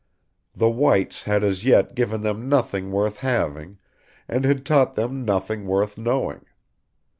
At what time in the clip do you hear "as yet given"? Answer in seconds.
1.43-2.21